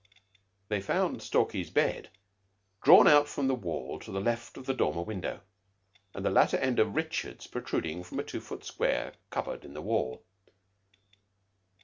They 0.67 0.81
found 0.81 1.21
Stalky's 1.21 1.69
bed 1.69 2.09
drawn 2.81 3.07
out 3.07 3.27
from 3.27 3.45
the 3.47 3.53
wall 3.53 3.99
to 3.99 4.11
the 4.11 4.19
left 4.19 4.57
of 4.57 4.65
the 4.65 4.73
dormer 4.73 5.03
window, 5.03 5.41
and 6.15 6.25
the 6.25 6.31
latter 6.31 6.57
end 6.57 6.79
of 6.79 6.95
Richards 6.95 7.45
protruding 7.45 8.01
from 8.01 8.17
a 8.17 8.23
two 8.23 8.41
foot 8.41 8.63
square 8.65 9.13
cupboard 9.29 9.63
in 9.63 9.75
the 9.75 9.79
wall. 9.83 10.25